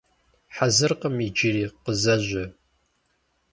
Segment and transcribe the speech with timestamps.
[0.55, 2.45] Хьэзыркъым иджыри, къызэжьэ.